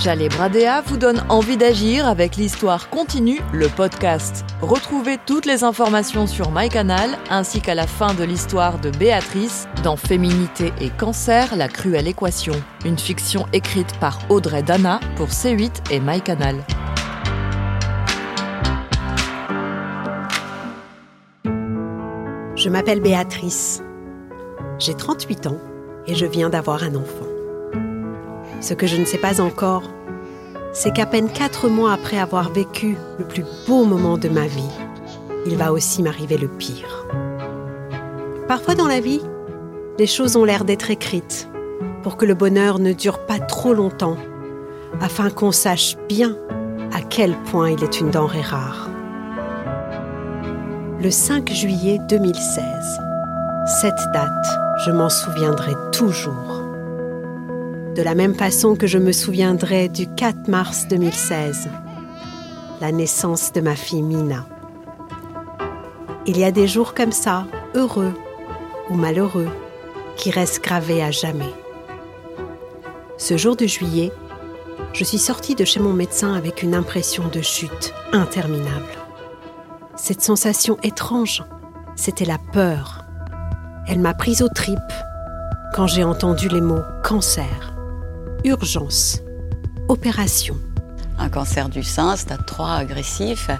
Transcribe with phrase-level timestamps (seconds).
[0.00, 4.46] Jalé Bradea vous donne envie d'agir avec l'histoire continue, le podcast.
[4.62, 9.98] Retrouvez toutes les informations sur MyCanal ainsi qu'à la fin de l'histoire de Béatrice dans
[9.98, 12.54] Féminité et Cancer, la cruelle équation.
[12.86, 16.56] Une fiction écrite par Audrey Dana pour C8 et MyCanal.
[22.56, 23.82] Je m'appelle Béatrice.
[24.78, 25.58] J'ai 38 ans
[26.06, 27.39] et je viens d'avoir un enfant.
[28.60, 29.84] Ce que je ne sais pas encore,
[30.72, 34.70] c'est qu'à peine quatre mois après avoir vécu le plus beau moment de ma vie,
[35.46, 37.06] il va aussi m'arriver le pire.
[38.46, 39.22] Parfois dans la vie,
[39.98, 41.48] les choses ont l'air d'être écrites
[42.02, 44.16] pour que le bonheur ne dure pas trop longtemps,
[45.00, 46.36] afin qu'on sache bien
[46.92, 48.90] à quel point il est une denrée rare.
[51.02, 52.64] Le 5 juillet 2016.
[53.80, 54.30] Cette date,
[54.84, 56.59] je m'en souviendrai toujours
[58.00, 61.68] de la même façon que je me souviendrai du 4 mars 2016,
[62.80, 64.46] la naissance de ma fille Mina.
[66.24, 68.14] Il y a des jours comme ça, heureux
[68.88, 69.50] ou malheureux,
[70.16, 71.52] qui restent gravés à jamais.
[73.18, 74.12] Ce jour de juillet,
[74.94, 78.96] je suis sortie de chez mon médecin avec une impression de chute interminable.
[79.96, 81.44] Cette sensation étrange,
[81.96, 83.04] c'était la peur.
[83.86, 84.78] Elle m'a prise aux tripes
[85.74, 87.69] quand j'ai entendu les mots cancer
[88.44, 89.20] urgence,
[89.88, 90.56] opération.
[91.18, 93.50] Un cancer du sein, stade 3 agressif,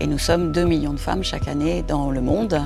[0.00, 2.62] et nous sommes 2 millions de femmes chaque année dans le monde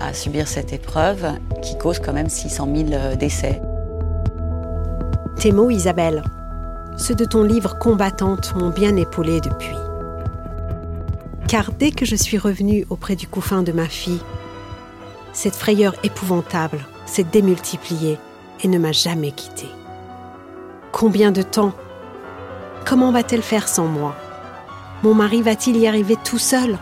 [0.00, 1.26] à subir cette épreuve
[1.62, 3.62] qui cause quand même 600 000 euh, décès.
[5.36, 6.24] Tes mots, Isabelle,
[6.96, 9.76] ceux de ton livre Combattante m'ont bien épaulée depuis.
[11.48, 14.20] Car dès que je suis revenue auprès du couffin de ma fille,
[15.32, 18.18] cette frayeur épouvantable s'est démultipliée
[18.62, 19.70] et ne m'a jamais quittée.
[20.94, 21.72] Combien de temps
[22.86, 24.14] Comment va-t-elle faire sans moi
[25.02, 26.78] Mon mari va-t-il y arriver tout seul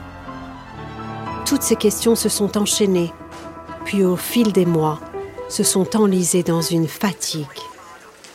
[1.47, 3.10] Toutes ces questions se sont enchaînées,
[3.87, 5.00] puis au fil des mois,
[5.48, 7.47] se sont enlisées dans une fatigue,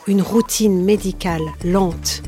[0.08, 2.22] une routine médicale lente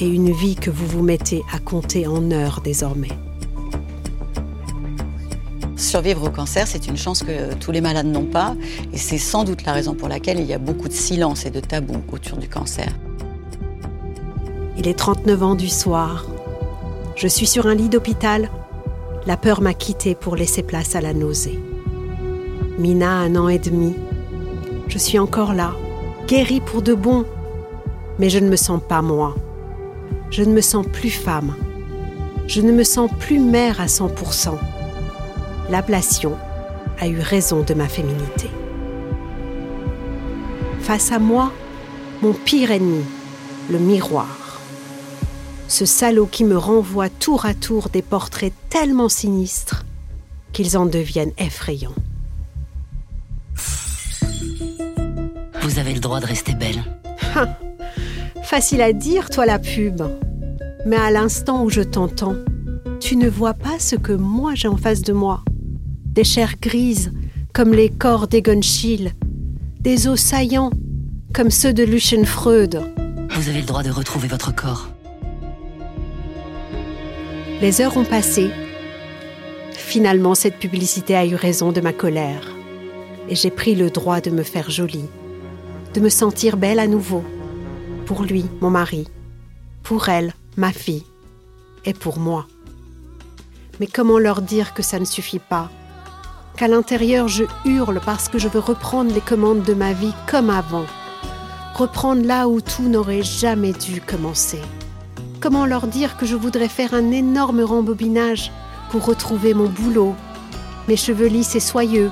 [0.00, 3.23] et une vie que vous vous mettez à compter en heures désormais.
[5.76, 8.54] Survivre au cancer, c'est une chance que tous les malades n'ont pas,
[8.92, 11.50] et c'est sans doute la raison pour laquelle il y a beaucoup de silence et
[11.50, 12.92] de tabou autour du cancer.
[14.78, 16.26] Il est 39 ans du soir.
[17.16, 18.50] Je suis sur un lit d'hôpital.
[19.26, 21.58] La peur m'a quitté pour laisser place à la nausée.
[22.78, 23.94] Mina un an et demi.
[24.88, 25.72] Je suis encore là,
[26.28, 27.24] guérie pour de bon.
[28.20, 29.34] Mais je ne me sens pas moi.
[30.30, 31.54] Je ne me sens plus femme.
[32.46, 34.56] Je ne me sens plus mère à 100%
[35.70, 36.36] l'ablation
[36.98, 38.50] a eu raison de ma féminité.
[40.80, 41.52] Face à moi,
[42.22, 43.04] mon pire ennemi,
[43.70, 44.60] le miroir.
[45.68, 49.84] Ce salaud qui me renvoie tour à tour des portraits tellement sinistres
[50.52, 51.94] qu'ils en deviennent effrayants.
[55.62, 56.84] Vous avez le droit de rester belle.
[58.42, 60.02] Facile à dire, toi la pub.
[60.86, 62.36] Mais à l'instant où je t'entends,
[63.00, 65.43] tu ne vois pas ce que moi j'ai en face de moi
[66.14, 67.10] des chairs grises
[67.52, 68.60] comme les corps d'Egon
[69.80, 70.70] des os saillants
[71.34, 72.80] comme ceux de Lucien Freud.
[73.30, 74.88] Vous avez le droit de retrouver votre corps.
[77.60, 78.50] Les heures ont passé.
[79.72, 82.54] Finalement, cette publicité a eu raison de ma colère.
[83.28, 85.08] Et j'ai pris le droit de me faire jolie,
[85.94, 87.24] de me sentir belle à nouveau.
[88.06, 89.08] Pour lui, mon mari.
[89.82, 91.04] Pour elle, ma fille.
[91.84, 92.46] Et pour moi.
[93.80, 95.70] Mais comment leur dire que ça ne suffit pas?
[96.56, 100.50] Qu'à l'intérieur je hurle parce que je veux reprendre les commandes de ma vie comme
[100.50, 100.86] avant,
[101.74, 104.60] reprendre là où tout n'aurait jamais dû commencer.
[105.40, 108.50] Comment leur dire que je voudrais faire un énorme rembobinage
[108.90, 110.14] pour retrouver mon boulot,
[110.88, 112.10] mes cheveux lisses et soyeux,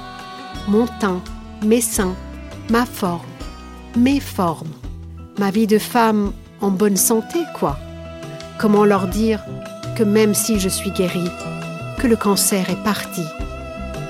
[0.69, 1.21] mon teint,
[1.65, 2.15] mes seins,
[2.71, 3.21] ma forme,
[3.97, 4.73] mes formes,
[5.39, 7.79] ma vie de femme en bonne santé, quoi.
[8.59, 9.41] Comment leur dire
[9.97, 11.31] que même si je suis guérie,
[11.99, 13.23] que le cancer est parti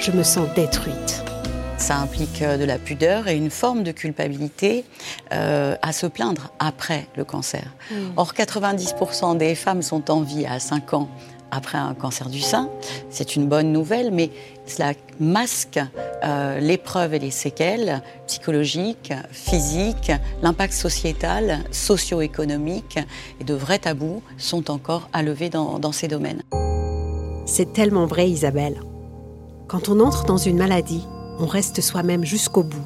[0.02, 1.22] je me sens détruite.
[1.76, 4.84] Ça implique euh, de la pudeur et une forme de culpabilité
[5.32, 7.72] euh, à se plaindre après le cancer.
[7.90, 7.94] Mm.
[8.16, 11.08] Or, 90% des femmes sont en vie à 5 ans
[11.52, 12.68] après un cancer du sein.
[13.10, 14.30] C'est une bonne nouvelle, mais
[14.66, 15.78] cela masque
[16.24, 20.10] euh, l'épreuve et les séquelles psychologiques, physiques,
[20.42, 22.98] l'impact sociétal, socio-économique
[23.40, 26.42] et de vrais tabous sont encore à lever dans, dans ces domaines.
[27.46, 28.80] C'est tellement vrai, Isabelle.
[29.72, 31.08] Quand on entre dans une maladie,
[31.38, 32.84] on reste soi-même jusqu'au bout.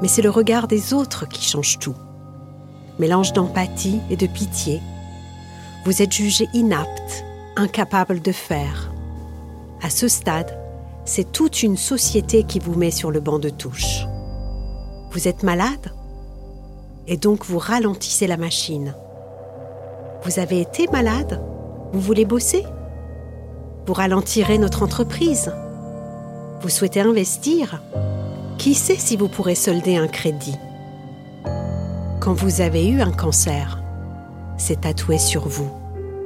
[0.00, 1.94] Mais c'est le regard des autres qui change tout.
[2.98, 4.80] mélange d'empathie et de pitié.
[5.84, 7.26] Vous êtes jugé inapte,
[7.56, 8.94] incapable de faire.
[9.82, 10.58] À ce stade,
[11.04, 14.06] c'est toute une société qui vous met sur le banc de touche.
[15.10, 15.92] Vous êtes malade?
[17.08, 18.94] Et donc vous ralentissez la machine.
[20.22, 21.44] Vous avez été malade?
[21.92, 22.64] Vous voulez bosser?
[23.86, 25.52] Vous ralentirez notre entreprise
[26.60, 27.82] Vous souhaitez investir?
[28.58, 30.56] Qui sait si vous pourrez solder un crédit?
[32.20, 33.80] Quand vous avez eu un cancer,
[34.56, 35.70] c'est tatoué sur vous,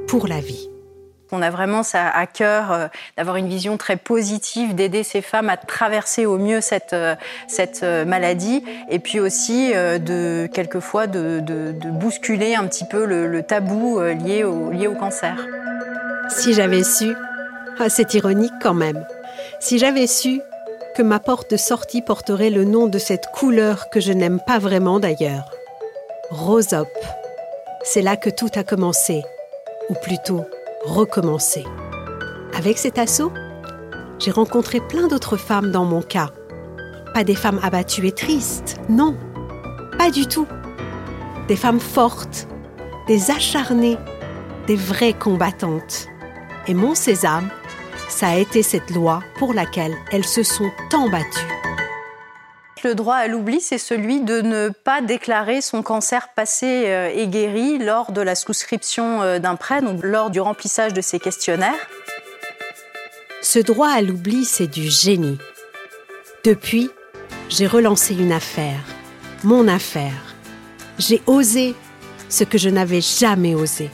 [0.07, 0.69] pour la vie.
[1.31, 5.49] On a vraiment ça à cœur euh, d'avoir une vision très positive, d'aider ces femmes
[5.49, 7.15] à traverser au mieux cette, euh,
[7.47, 13.05] cette euh, maladie et puis aussi de quelquefois de, de, de bousculer un petit peu
[13.05, 15.35] le, le tabou lié au, lié au cancer.
[16.29, 17.13] Si j'avais su,
[17.77, 19.05] ah, c'est ironique quand même,
[19.59, 20.41] si j'avais su
[20.95, 24.59] que ma porte de sortie porterait le nom de cette couleur que je n'aime pas
[24.59, 25.51] vraiment d'ailleurs.
[26.29, 26.89] Rosop.
[27.83, 29.23] C'est là que tout a commencé,
[29.89, 30.45] ou plutôt
[30.83, 31.63] recommencer.
[32.57, 33.31] Avec cet assaut,
[34.19, 36.29] j'ai rencontré plein d'autres femmes dans mon cas.
[37.13, 39.15] Pas des femmes abattues et tristes, non,
[39.97, 40.47] pas du tout.
[41.47, 42.47] Des femmes fortes,
[43.07, 43.97] des acharnées,
[44.67, 46.07] des vraies combattantes.
[46.67, 47.49] Et mon sésame,
[48.09, 51.47] ça a été cette loi pour laquelle elles se sont tant battues.
[52.83, 57.27] Le droit à l'oubli, c'est celui de ne pas déclarer son cancer passé euh, et
[57.27, 61.87] guéri lors de la souscription euh, d'un prêt, donc lors du remplissage de ces questionnaires.
[63.41, 65.37] Ce droit à l'oubli, c'est du génie.
[66.45, 66.89] Depuis,
[67.49, 68.79] j'ai relancé une affaire,
[69.43, 70.35] mon affaire.
[70.97, 71.75] J'ai osé
[72.29, 73.89] ce que je n'avais jamais osé.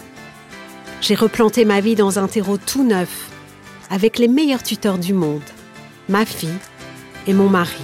[1.02, 3.30] J'ai replanté ma vie dans un terreau tout neuf,
[3.90, 5.42] avec les meilleurs tuteurs du monde,
[6.10, 6.50] ma fille
[7.28, 7.82] et mon mari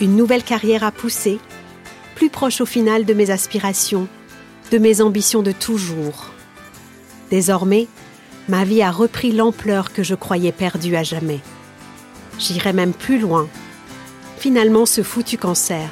[0.00, 1.38] une nouvelle carrière à pousser,
[2.14, 4.08] plus proche au final de mes aspirations,
[4.70, 6.30] de mes ambitions de toujours.
[7.30, 7.86] Désormais,
[8.48, 11.40] ma vie a repris l'ampleur que je croyais perdue à jamais.
[12.38, 13.48] J'irai même plus loin.
[14.38, 15.90] Finalement, ce foutu cancer,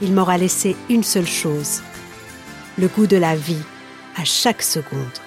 [0.00, 1.82] il m'aura laissé une seule chose,
[2.78, 3.62] le goût de la vie
[4.16, 5.23] à chaque seconde.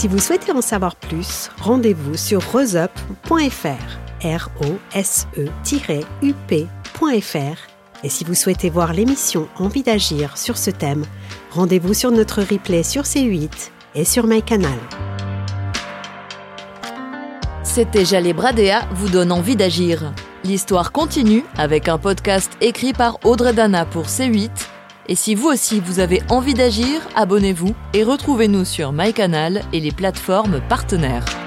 [0.00, 5.46] Si vous souhaitez en savoir plus, rendez-vous sur roseup.fr, r o s e
[6.22, 7.58] upfr
[8.02, 11.04] Et si vous souhaitez voir l'émission Envie d'agir sur ce thème,
[11.50, 13.50] rendez-vous sur notre replay sur C8
[13.94, 14.78] et sur MyCanal.
[17.62, 20.14] C'était Jalé Bradea vous donne envie d'agir.
[20.44, 24.69] L'histoire continue avec un podcast écrit par Audrey Dana pour C8
[25.10, 29.90] et si vous aussi vous avez envie d'agir, abonnez-vous et retrouvez-nous sur MyCanal et les
[29.90, 31.39] plateformes partenaires.